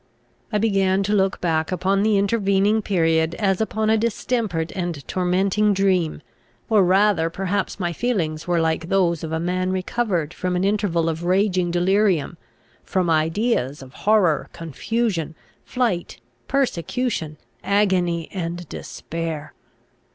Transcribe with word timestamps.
I 0.51 0.57
began 0.57 1.03
to 1.03 1.13
look 1.13 1.39
back 1.41 1.71
upon 1.71 2.01
the 2.01 2.17
intervening 2.17 2.81
period 2.81 3.35
as 3.35 3.61
upon 3.61 3.91
a 3.91 3.99
distempered 3.99 4.71
and 4.75 5.07
tormenting 5.07 5.75
dream; 5.75 6.23
or 6.71 6.83
rather 6.83 7.29
perhaps 7.29 7.79
my 7.79 7.93
feelings 7.93 8.47
were 8.47 8.59
like 8.59 8.89
those 8.89 9.23
of 9.23 9.31
a 9.31 9.39
man 9.39 9.69
recovered 9.71 10.33
from 10.33 10.55
an 10.55 10.63
interval 10.63 11.07
of 11.07 11.23
raging 11.23 11.69
delirium, 11.69 12.35
from 12.83 13.11
ideas 13.11 13.83
of 13.83 13.93
horror, 13.93 14.49
confusion, 14.53 15.35
flight, 15.63 16.19
persecution, 16.47 17.37
agony, 17.63 18.27
and 18.31 18.67
despair! 18.69 19.53